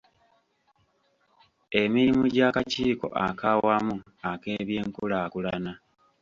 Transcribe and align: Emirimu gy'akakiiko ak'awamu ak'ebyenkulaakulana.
Emirimu 1.81 2.23
gy'akakiiko 2.35 3.07
ak'awamu 3.25 3.95
ak'ebyenkulaakulana. 4.31 5.71